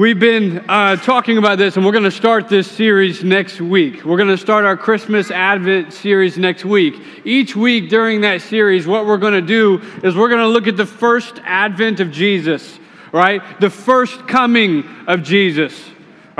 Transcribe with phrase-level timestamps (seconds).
[0.00, 4.02] We've been uh, talking about this, and we're going to start this series next week.
[4.02, 6.94] We're going to start our Christmas Advent series next week.
[7.22, 10.66] Each week during that series, what we're going to do is we're going to look
[10.66, 12.78] at the first advent of Jesus,
[13.12, 13.42] right?
[13.60, 15.78] The first coming of Jesus.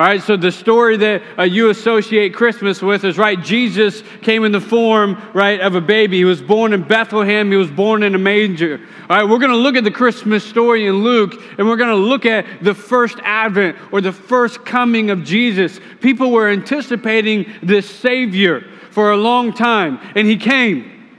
[0.01, 3.39] All right, so the story that uh, you associate Christmas with is right.
[3.39, 6.17] Jesus came in the form, right, of a baby.
[6.17, 7.51] He was born in Bethlehem.
[7.51, 8.81] He was born in a manger.
[9.11, 11.91] All right, we're going to look at the Christmas story in Luke, and we're going
[11.91, 15.79] to look at the first advent or the first coming of Jesus.
[16.01, 21.11] People were anticipating this Savior for a long time, and He came.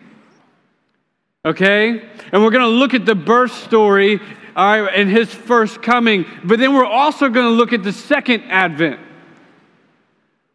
[1.46, 2.02] Okay?
[2.32, 4.20] And we're going to look at the birth story
[4.55, 6.26] all right, and his first coming.
[6.44, 9.00] But then we're also going to look at the second advent.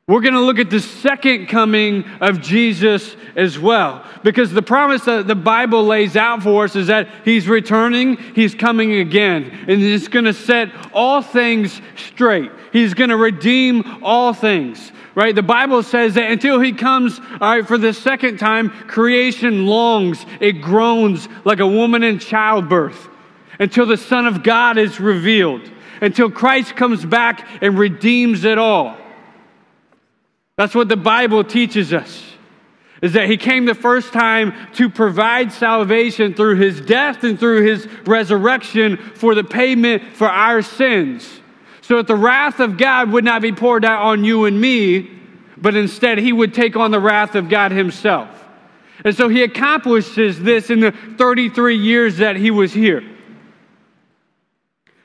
[0.08, 4.04] We're going to look at the second coming of Jesus as well.
[4.22, 8.54] Because the promise that the Bible lays out for us is that He's returning, He's
[8.54, 12.52] coming again, and He's going to set all things straight.
[12.72, 14.92] He's going to redeem all things.
[15.16, 15.34] Right?
[15.34, 20.24] The Bible says that until He comes, all right, for the second time, creation longs,
[20.38, 23.08] it groans like a woman in childbirth
[23.58, 25.62] until the Son of God is revealed,
[26.00, 28.96] until Christ comes back and redeems it all.
[30.56, 32.22] That's what the Bible teaches us.
[33.02, 37.66] Is that he came the first time to provide salvation through his death and through
[37.66, 41.40] his resurrection for the payment for our sins.
[41.82, 45.10] So that the wrath of God would not be poured out on you and me,
[45.58, 48.28] but instead he would take on the wrath of God himself.
[49.04, 53.04] And so he accomplishes this in the 33 years that he was here.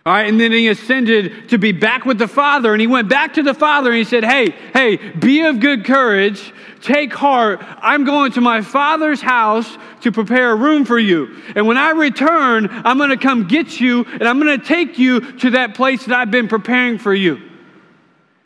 [0.03, 3.07] All right, and then he ascended to be back with the Father, and he went
[3.07, 7.59] back to the Father and he said, Hey, hey, be of good courage, take heart.
[7.61, 11.37] I'm going to my Father's house to prepare a room for you.
[11.55, 14.97] And when I return, I'm going to come get you, and I'm going to take
[14.97, 17.39] you to that place that I've been preparing for you.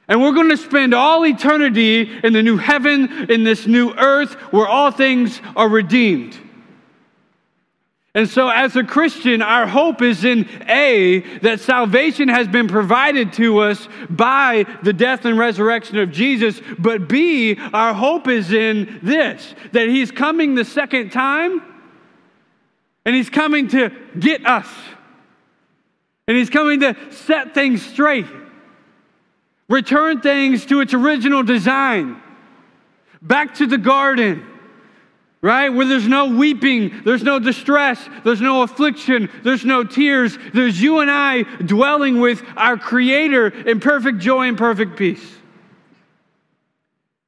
[0.10, 4.34] And we're going to spend all eternity in the new heaven, in this new earth,
[4.52, 6.38] where all things are redeemed.
[8.16, 13.34] And so, as a Christian, our hope is in A, that salvation has been provided
[13.34, 19.02] to us by the death and resurrection of Jesus, but B, our hope is in
[19.04, 21.62] this, that He's coming the second time,
[23.04, 24.70] and He's coming to get us,
[26.30, 28.28] and He's coming to set things straight,
[29.68, 32.22] return things to its original design,
[33.22, 34.55] back to the garden
[35.46, 35.70] right?
[35.70, 40.40] Where there's no weeping, there's no distress, there's no affliction, there's no tears.
[40.56, 45.24] There's you and I dwelling with our Creator in perfect joy and perfect peace.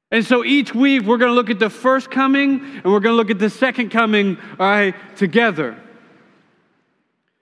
[0.10, 3.14] And so each week we're going to look at the first coming and we're going
[3.14, 5.80] to look at the second coming, all right, together.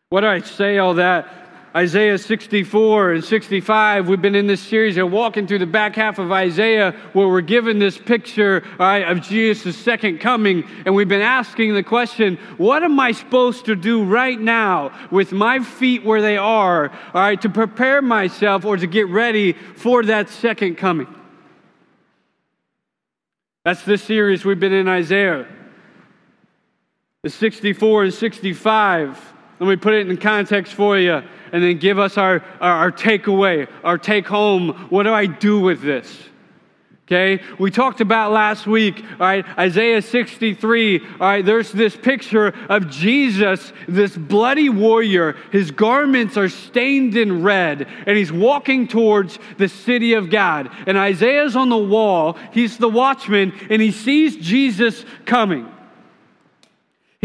[0.09, 1.44] What do I say all that?
[1.75, 4.08] Isaiah 64 and 65.
[4.08, 7.41] We've been in this series and walking through the back half of Isaiah where we're
[7.41, 10.63] given this picture of Jesus' second coming.
[10.86, 15.34] And we've been asking the question what am I supposed to do right now with
[15.34, 20.02] my feet where they are, all right, to prepare myself or to get ready for
[20.03, 21.13] that second coming?
[23.66, 25.46] That's this series we've been in Isaiah.
[27.24, 29.34] The 64 and 65.
[29.59, 31.22] Let me put it in context for you
[31.56, 34.88] and then give us our, our, our takeaway, our take home.
[34.90, 36.14] What do I do with this?
[37.08, 41.00] Okay, we talked about last week, all right, Isaiah 63.
[41.00, 45.38] All right, there's this picture of Jesus, this bloody warrior.
[45.52, 50.70] His garments are stained in red, and he's walking towards the city of God.
[50.88, 55.72] And Isaiah's on the wall, he's the watchman, and he sees Jesus coming.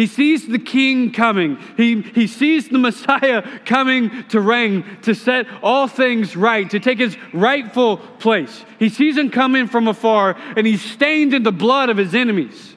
[0.00, 1.58] He sees the king coming.
[1.76, 6.98] He, he sees the Messiah coming to reign, to set all things right, to take
[6.98, 8.64] his rightful place.
[8.78, 12.74] He sees him coming from afar, and he's stained in the blood of his enemies.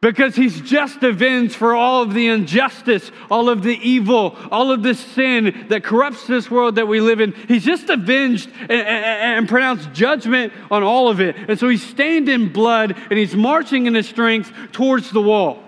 [0.00, 4.84] Because he's just avenged for all of the injustice, all of the evil, all of
[4.84, 7.32] the sin that corrupts this world that we live in.
[7.48, 11.34] He's just avenged and, and, and, pronounced judgment on all of it.
[11.48, 15.64] And so he's stained in blood and he's marching in his strength towards the wall.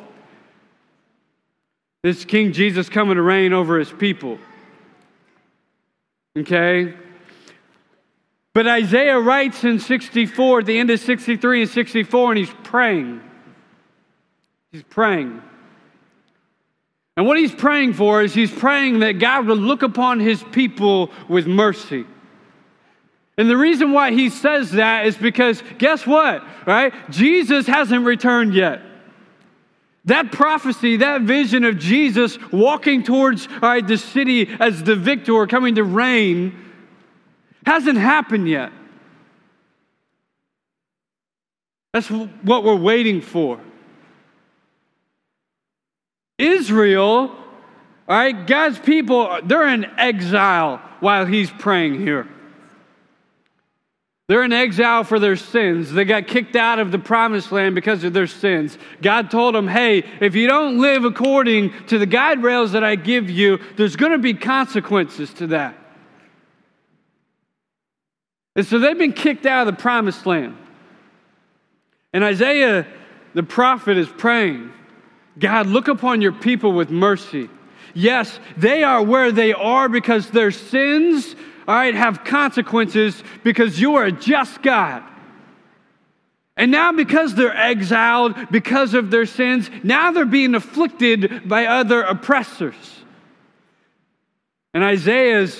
[2.02, 4.38] This King Jesus coming to reign over his people.
[6.36, 6.94] Okay?
[8.54, 13.20] But Isaiah writes in 64, the end of 63 and 64, and he's praying.
[14.72, 15.42] He's praying.
[17.16, 21.10] And what he's praying for is he's praying that God would look upon his people
[21.28, 22.06] with mercy.
[23.36, 26.44] And the reason why he says that is because guess what?
[26.66, 26.92] Right?
[27.10, 28.82] Jesus hasn't returned yet.
[30.06, 35.46] That prophecy, that vision of Jesus walking towards all right, the city as the victor
[35.46, 36.54] coming to reign,
[37.66, 38.72] hasn't happened yet.
[41.92, 43.60] That's what we're waiting for.
[46.38, 47.36] Israel, all
[48.08, 52.26] right, God's people, they're in exile while he's praying here.
[54.30, 55.90] They're in exile for their sins.
[55.90, 58.78] They got kicked out of the promised land because of their sins.
[59.02, 62.94] God told them, hey, if you don't live according to the guide rails that I
[62.94, 65.76] give you, there's going to be consequences to that.
[68.54, 70.56] And so they've been kicked out of the promised land.
[72.12, 72.86] And Isaiah,
[73.34, 74.72] the prophet, is praying
[75.40, 77.50] God, look upon your people with mercy.
[77.94, 81.34] Yes, they are where they are because their sins,
[81.68, 85.02] all right, have consequences because you are a just God.
[86.56, 92.02] And now, because they're exiled, because of their sins, now they're being afflicted by other
[92.02, 92.74] oppressors.
[94.74, 95.58] And Isaiah's,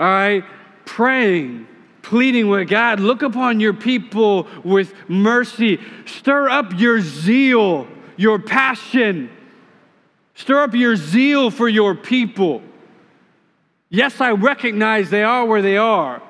[0.00, 0.44] all right,
[0.84, 1.68] praying
[2.02, 5.80] pleading with God, look upon your people with mercy.
[6.04, 7.86] Stir up your zeal,
[8.16, 9.30] your passion.
[10.34, 12.62] Stir up your zeal for your people.
[13.92, 16.22] Yes, I recognize they are where they are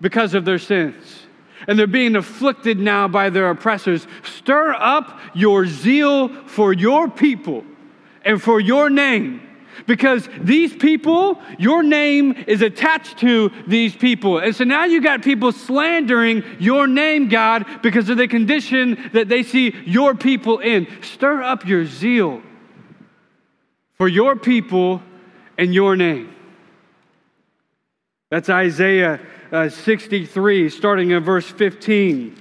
[0.00, 1.26] because of their sins.
[1.68, 4.06] And they're being afflicted now by their oppressors.
[4.22, 7.62] Stir up your zeal for your people
[8.24, 9.42] and for your name
[9.86, 14.38] because these people, your name is attached to these people.
[14.38, 19.28] And so now you got people slandering your name, God, because of the condition that
[19.28, 20.86] they see your people in.
[21.02, 22.40] Stir up your zeal
[23.98, 25.02] for your people
[25.58, 26.33] and your name.
[28.34, 29.20] That's Isaiah
[29.52, 32.36] uh, 63, starting in verse 15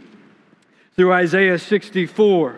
[0.96, 2.56] through Isaiah 64.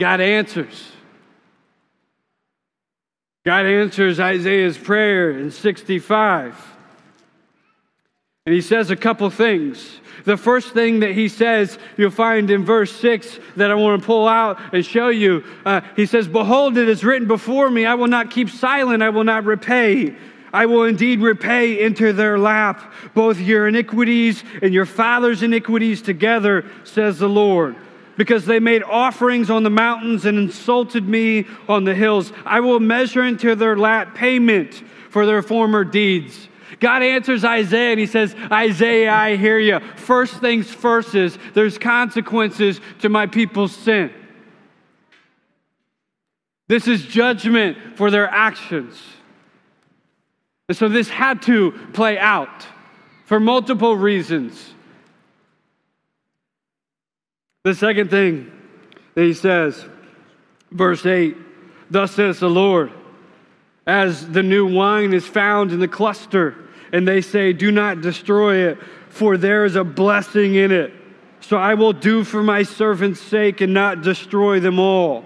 [0.00, 0.92] God answers.
[3.44, 6.75] God answers Isaiah's prayer in 65.
[8.46, 10.00] And he says a couple things.
[10.24, 14.06] The first thing that he says, you'll find in verse 6 that I want to
[14.06, 15.44] pull out and show you.
[15.64, 19.10] Uh, he says, Behold, it is written before me, I will not keep silent, I
[19.10, 20.16] will not repay.
[20.52, 26.64] I will indeed repay into their lap both your iniquities and your father's iniquities together,
[26.84, 27.76] says the Lord
[28.16, 32.32] because they made offerings on the mountains and insulted me on the hills.
[32.44, 36.48] I will measure into their lap payment for their former deeds.
[36.80, 39.80] God answers Isaiah and he says, Isaiah, I hear you.
[39.96, 44.12] First things first is there's consequences to my people's sin.
[46.68, 49.00] This is judgment for their actions.
[50.68, 52.66] And so this had to play out
[53.24, 54.74] for multiple reasons.
[57.62, 58.50] The second thing
[59.14, 59.84] that he says,
[60.70, 61.36] verse 8,
[61.90, 62.92] thus says the Lord,
[63.86, 66.56] as the new wine is found in the cluster,
[66.92, 68.78] and they say, Do not destroy it,
[69.08, 70.92] for there is a blessing in it.
[71.40, 75.24] So I will do for my servant's sake and not destroy them all.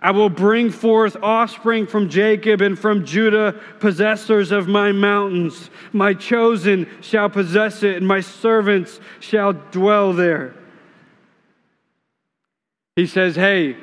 [0.00, 5.70] I will bring forth offspring from Jacob and from Judah, possessors of my mountains.
[5.92, 10.54] My chosen shall possess it, and my servants shall dwell there.
[12.96, 13.78] He says, Hey,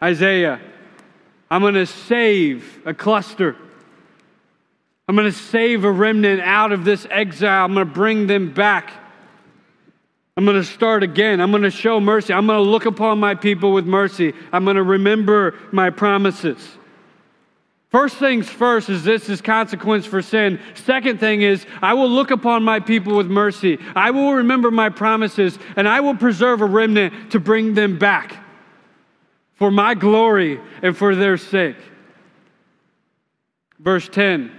[0.00, 0.60] Isaiah,
[1.52, 3.54] I'm going to save a cluster.
[5.06, 7.66] I'm going to save a remnant out of this exile.
[7.66, 8.90] I'm going to bring them back.
[10.34, 11.42] I'm going to start again.
[11.42, 12.32] I'm going to show mercy.
[12.32, 14.32] I'm going to look upon my people with mercy.
[14.50, 16.56] I'm going to remember my promises.
[17.90, 20.58] First things first is this is consequence for sin.
[20.72, 23.78] Second thing is, I will look upon my people with mercy.
[23.94, 28.41] I will remember my promises, and I will preserve a remnant to bring them back
[29.54, 31.76] for my glory and for their sake.
[33.78, 34.50] Verse 10.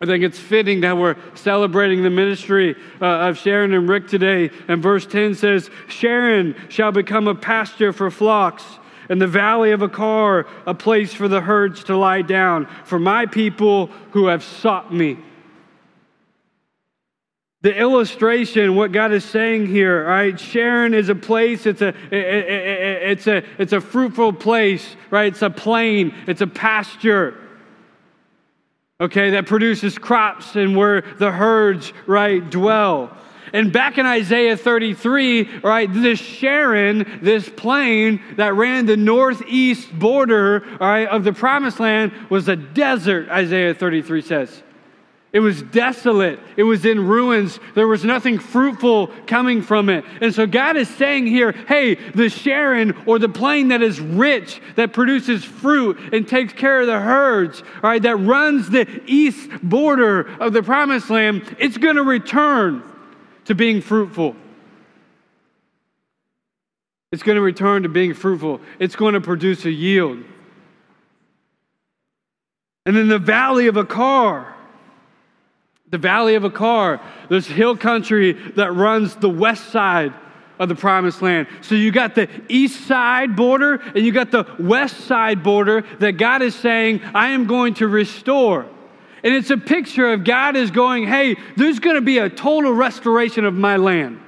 [0.00, 4.50] I think it's fitting that we're celebrating the ministry uh, of Sharon and Rick today.
[4.66, 8.64] And verse 10 says, Sharon shall become a pasture for flocks
[9.08, 13.26] and the valley of Achor, a place for the herds to lie down, for my
[13.26, 15.18] people who have sought me.
[17.62, 20.38] The illustration, what God is saying here, right?
[20.38, 25.32] Sharon is a place, it's a, it's a, it's a fruitful place, right?
[25.32, 27.38] It's a plain, it's a pasture
[29.02, 33.10] okay, that produces crops and where the herds, right, dwell.
[33.52, 40.64] And back in Isaiah 33, right, this Sharon, this plain that ran the northeast border,
[40.80, 44.62] all right, of the promised land was a desert, Isaiah 33 says.
[45.32, 46.38] It was desolate.
[46.58, 47.58] It was in ruins.
[47.74, 50.04] There was nothing fruitful coming from it.
[50.20, 54.60] And so God is saying here hey, the Sharon or the plain that is rich,
[54.76, 59.48] that produces fruit and takes care of the herds, all right, that runs the east
[59.62, 62.82] border of the promised land, it's going to return
[63.46, 64.36] to being fruitful.
[67.10, 68.60] It's going to return to being fruitful.
[68.78, 70.24] It's going to produce a yield.
[72.84, 74.52] And then the valley of Achor
[75.92, 80.14] the valley of Achor, this hill country that runs the west side
[80.58, 81.46] of the promised land.
[81.60, 86.12] So you got the east side border and you got the west side border that
[86.12, 88.66] God is saying, I am going to restore.
[89.22, 92.72] And it's a picture of God is going, hey, there's going to be a total
[92.72, 94.18] restoration of my land.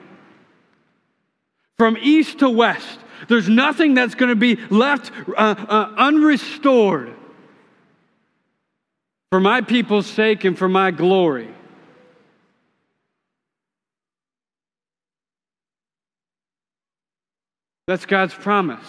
[1.78, 7.14] From east to west, there's nothing that's going to be left uh, uh, unrestored
[9.34, 11.52] for my people's sake and for my glory.
[17.88, 18.86] That's God's promise.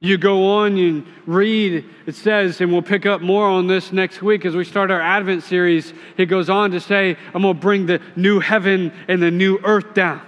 [0.00, 4.22] You go on and read, it says, and we'll pick up more on this next
[4.22, 5.94] week as we start our Advent series.
[6.16, 9.60] He goes on to say, I'm going to bring the new heaven and the new
[9.62, 10.20] earth down.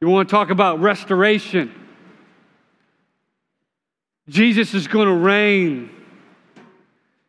[0.00, 1.70] You want to talk about restoration?
[4.26, 5.99] Jesus is going to reign.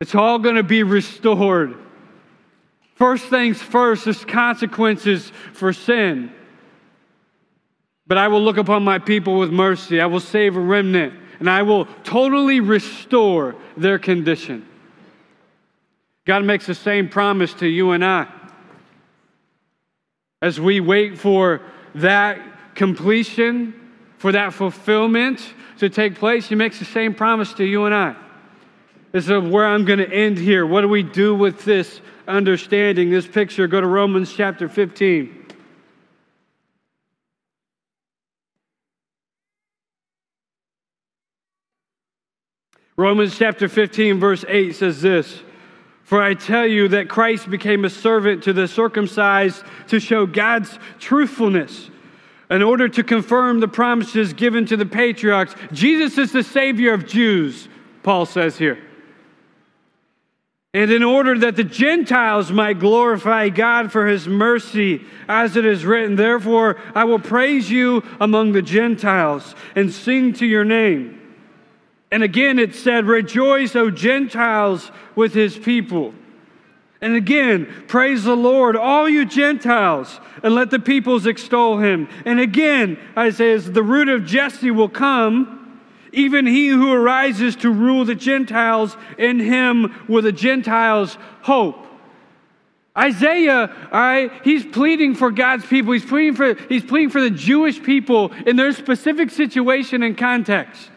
[0.01, 1.75] It's all going to be restored.
[2.95, 6.33] First things first, there's consequences for sin.
[8.07, 10.01] But I will look upon my people with mercy.
[10.01, 14.67] I will save a remnant, and I will totally restore their condition.
[16.25, 18.27] God makes the same promise to you and I.
[20.41, 21.61] As we wait for
[21.93, 22.39] that
[22.73, 23.75] completion,
[24.17, 28.15] for that fulfillment to take place, He makes the same promise to you and I.
[29.11, 30.65] This is where I'm going to end here.
[30.65, 33.67] What do we do with this understanding, this picture?
[33.67, 35.37] Go to Romans chapter 15.
[42.95, 45.41] Romans chapter 15, verse 8 says this
[46.03, 50.77] For I tell you that Christ became a servant to the circumcised to show God's
[50.99, 51.89] truthfulness
[52.49, 55.55] in order to confirm the promises given to the patriarchs.
[55.73, 57.67] Jesus is the Savior of Jews,
[58.03, 58.77] Paul says here
[60.73, 65.85] and in order that the Gentiles might glorify God for his mercy, as it is
[65.85, 71.19] written, Therefore I will praise you among the Gentiles and sing to your name.
[72.09, 76.13] And again it said, Rejoice, O Gentiles, with his people.
[77.01, 82.07] And again, praise the Lord, all you Gentiles, and let the peoples extol him.
[82.25, 85.60] And again, I says, the root of Jesse will come,
[86.11, 91.87] even he who arises to rule the Gentiles, in him will the Gentiles hope.
[92.97, 95.93] Isaiah, all right, he's pleading for God's people.
[95.93, 100.90] He's pleading for, he's pleading for the Jewish people in their specific situation and context.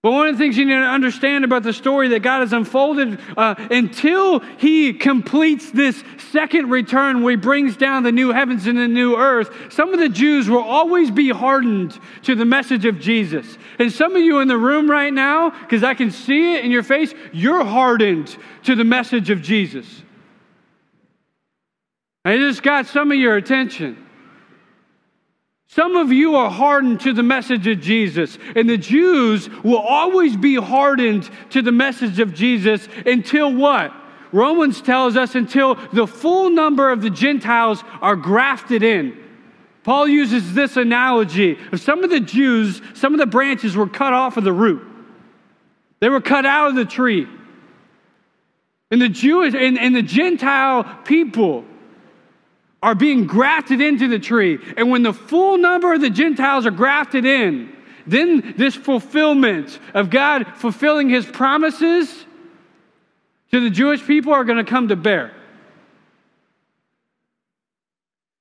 [0.00, 2.52] But one of the things you need to understand about the story that God has
[2.52, 8.68] unfolded uh, until He completes this second return where He brings down the new heavens
[8.68, 12.84] and the new earth, some of the Jews will always be hardened to the message
[12.84, 13.58] of Jesus.
[13.80, 16.70] And some of you in the room right now, because I can see it in
[16.70, 20.04] your face, you're hardened to the message of Jesus.
[22.24, 24.07] I just got some of your attention.
[25.68, 30.34] Some of you are hardened to the message of Jesus, and the Jews will always
[30.34, 33.92] be hardened to the message of Jesus until what?
[34.32, 39.16] Romans tells us until the full number of the Gentiles are grafted in.
[39.84, 44.14] Paul uses this analogy of some of the Jews, some of the branches were cut
[44.14, 44.82] off of the root.
[46.00, 47.26] They were cut out of the tree.
[48.90, 51.64] And the Jewish and, and the Gentile people
[52.82, 54.58] are being grafted into the tree.
[54.76, 57.74] And when the full number of the Gentiles are grafted in,
[58.06, 62.24] then this fulfillment of God fulfilling his promises
[63.50, 65.32] to the Jewish people are going to come to bear.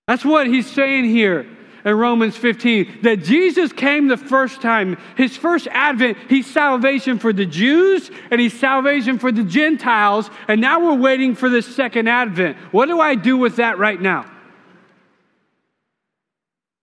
[0.08, 4.98] That's what he's saying here in Romans 15 that Jesus came the first time.
[5.16, 10.30] His first advent, he's salvation for the Jews and he's salvation for the Gentiles.
[10.48, 12.58] And now we're waiting for the second advent.
[12.72, 14.32] What do I do with that right now?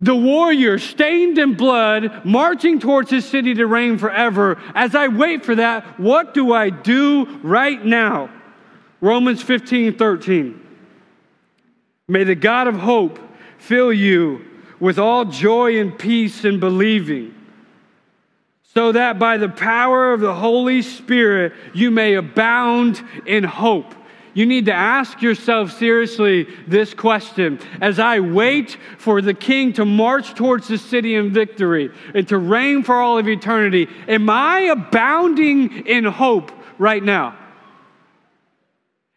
[0.05, 4.61] the warrior stained in blood, marching towards his city to reign forever.
[4.75, 8.29] As I wait for that, what do I do right now?
[9.01, 10.61] Romans 15 13.
[12.09, 13.19] May the God of hope
[13.57, 14.45] fill you
[14.81, 17.35] with all joy and peace in believing
[18.75, 23.95] so that by the power of the Holy Spirit you may abound in hope.
[24.35, 29.85] You need to ask yourself seriously this question as I wait for the king to
[29.85, 33.89] march towards the city in victory and to reign for all of eternity.
[34.09, 37.39] Am I abounding in hope right now?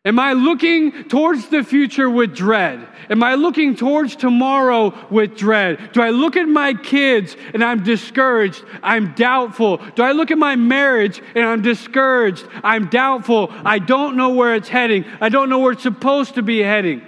[0.08, 2.88] Am I looking towards the future with dread?
[3.10, 5.92] Am I looking towards tomorrow with dread?
[5.92, 8.64] Do I look at my kids and I'm discouraged?
[8.82, 9.82] I'm doubtful.
[9.96, 12.48] Do I look at my marriage and I'm discouraged?
[12.64, 13.50] I'm doubtful.
[13.52, 15.04] I don't know where it's heading.
[15.20, 17.06] I don't know where it's supposed to be heading.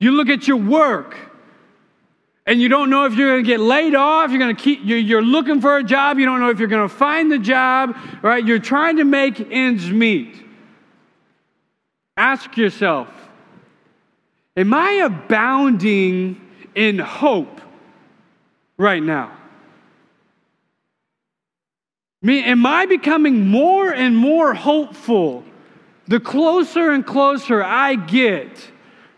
[0.00, 1.16] You look at your work
[2.44, 4.30] and you don't know if you're going to get laid off.
[4.30, 6.18] You're going to keep, you're looking for a job.
[6.18, 8.44] You don't know if you're going to find the job, right?
[8.44, 10.43] You're trying to make ends meet.
[12.16, 13.08] Ask yourself
[14.56, 16.40] Am I abounding
[16.74, 17.60] in hope
[18.76, 19.32] right now?
[22.26, 25.44] Am I becoming more and more hopeful
[26.06, 28.70] the closer and closer I get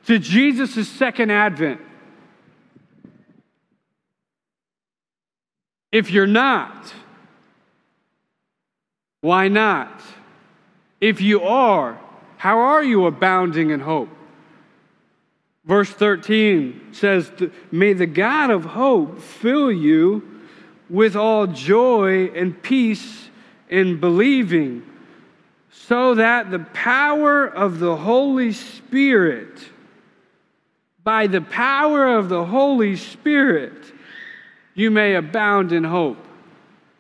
[0.07, 1.81] to Jesus' second advent?
[5.93, 6.93] If you're not,
[9.21, 10.03] why not?
[11.01, 12.01] If you are,
[12.37, 14.09] how are you abounding in hope?
[15.65, 17.31] Verse 13 says,
[17.73, 20.41] May the God of hope fill you
[20.89, 23.29] with all joy and peace
[23.69, 24.85] in believing,
[25.71, 29.59] so that the power of the Holy Spirit,
[31.03, 33.93] by the power of the Holy Spirit,
[34.75, 36.25] you may abound in hope.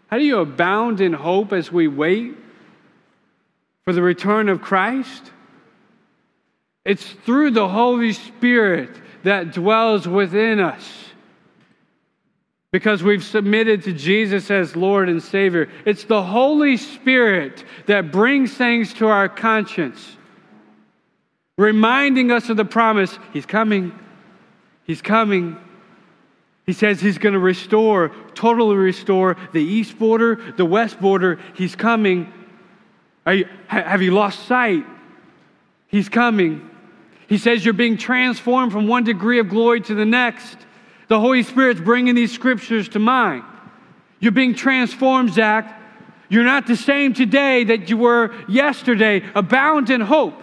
[0.08, 2.34] How do you abound in hope as we wait
[3.86, 5.32] for the return of Christ?
[6.84, 8.90] It's through the Holy Spirit
[9.22, 11.06] that dwells within us
[12.70, 15.68] because we've submitted to Jesus as Lord and Savior.
[15.84, 20.16] It's the Holy Spirit that brings things to our conscience,
[21.56, 23.98] reminding us of the promise He's coming,
[24.84, 25.56] He's coming.
[26.66, 31.40] He says He's going to restore, totally restore the east border, the west border.
[31.54, 32.32] He's coming.
[33.26, 34.84] You, have you lost sight?
[35.88, 36.70] He's coming.
[37.28, 40.56] He says you're being transformed from one degree of glory to the next.
[41.08, 43.44] The Holy Spirit's bringing these scriptures to mind.
[44.20, 45.80] You're being transformed, Zach.
[46.28, 49.22] You're not the same today that you were yesterday.
[49.34, 50.40] Abound in hope.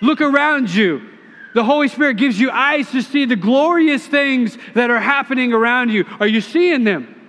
[0.00, 1.10] Look around you.
[1.54, 5.90] The Holy Spirit gives you eyes to see the glorious things that are happening around
[5.90, 6.04] you.
[6.18, 7.23] Are you seeing them?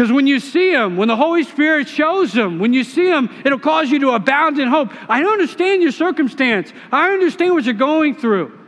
[0.00, 3.28] Because when you see Him, when the Holy Spirit shows Him, when you see Him,
[3.44, 4.88] it'll cause you to abound in hope.
[5.10, 8.58] I understand your circumstance, I understand what you're going through.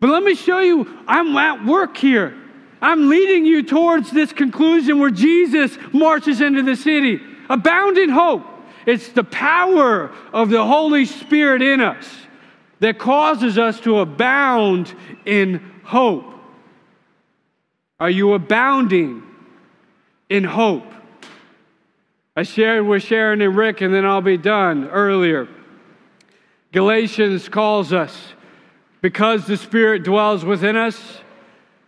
[0.00, 2.36] But let me show you, I'm at work here.
[2.82, 7.22] I'm leading you towards this conclusion where Jesus marches into the city.
[7.48, 8.44] Abound in hope.
[8.84, 12.06] It's the power of the Holy Spirit in us
[12.80, 16.26] that causes us to abound in hope.
[17.98, 19.22] Are you abounding
[20.28, 20.84] in hope.
[22.36, 25.48] I shared with Sharon and Rick, and then I'll be done earlier.
[26.72, 28.16] Galatians calls us
[29.00, 31.20] because the Spirit dwells within us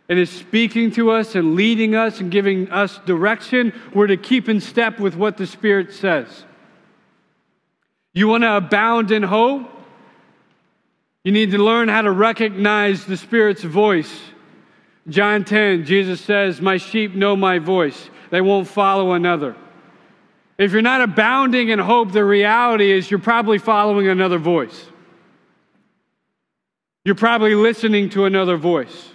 [0.09, 4.48] and is speaking to us and leading us and giving us direction, we're to keep
[4.48, 6.44] in step with what the Spirit says.
[8.12, 9.70] You want to abound in hope?
[11.22, 14.12] You need to learn how to recognize the Spirit's voice.
[15.09, 19.57] John 10, Jesus says, My sheep know my voice they won't follow another.
[20.57, 24.87] If you're not abounding in hope, the reality is you're probably following another voice.
[27.05, 29.11] You're probably listening to another voice.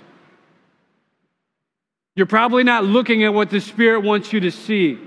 [2.15, 4.97] You're probably not looking at what the Spirit wants you to see.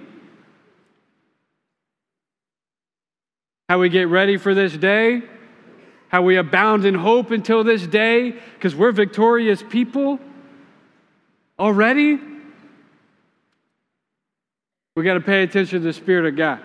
[3.68, 5.22] How we get ready for this day,
[6.08, 10.18] how we abound in hope until this day, because we're victorious people
[11.58, 12.18] already.
[14.96, 16.60] We got to pay attention to the Spirit of God.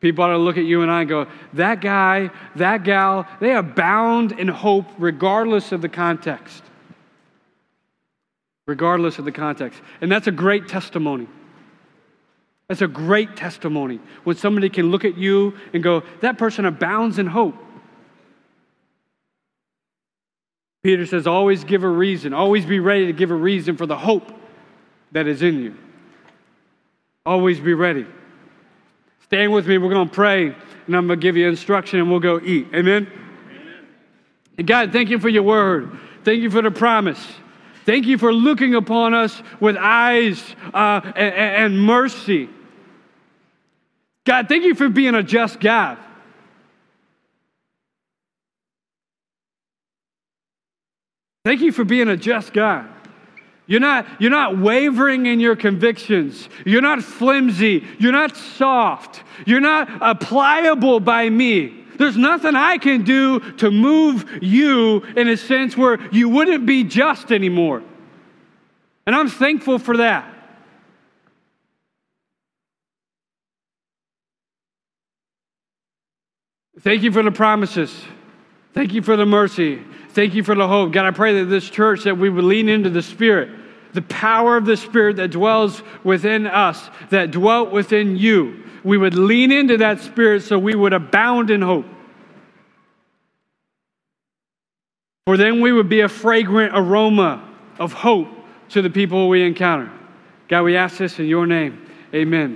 [0.00, 3.54] People ought to look at you and I and go, that guy, that gal, they
[3.54, 6.62] abound in hope regardless of the context.
[8.66, 9.80] Regardless of the context.
[10.00, 11.26] And that's a great testimony.
[12.68, 17.18] That's a great testimony when somebody can look at you and go, that person abounds
[17.18, 17.54] in hope.
[20.86, 23.98] Peter says, always give a reason, always be ready to give a reason for the
[23.98, 24.30] hope
[25.10, 25.74] that is in you.
[27.26, 28.06] Always be ready.
[29.24, 29.78] Stand with me.
[29.78, 32.68] We're going to pray, and I'm going to give you instruction, and we'll go eat.
[32.72, 33.10] Amen?
[33.10, 33.86] Amen.
[34.58, 35.98] And God, thank you for your word.
[36.22, 37.18] Thank you for the promise.
[37.84, 40.40] Thank you for looking upon us with eyes
[40.72, 42.48] uh, and, and mercy.
[44.22, 45.98] God, thank you for being a just God.
[51.46, 52.88] Thank you for being a just God.
[53.66, 56.48] You're not, you're not wavering in your convictions.
[56.64, 57.86] You're not flimsy.
[58.00, 59.22] You're not soft.
[59.46, 61.84] You're not pliable by me.
[61.98, 66.82] There's nothing I can do to move you in a sense where you wouldn't be
[66.82, 67.84] just anymore.
[69.06, 70.28] And I'm thankful for that.
[76.80, 77.96] Thank you for the promises.
[78.76, 79.82] Thank you for the mercy.
[80.10, 80.92] Thank you for the hope.
[80.92, 83.48] God, I pray that this church that we would lean into the Spirit,
[83.94, 88.62] the power of the Spirit that dwells within us, that dwelt within you.
[88.84, 91.86] We would lean into that Spirit so we would abound in hope.
[95.24, 98.28] For then we would be a fragrant aroma of hope
[98.68, 99.90] to the people we encounter.
[100.48, 101.86] God, we ask this in your name.
[102.14, 102.54] Amen.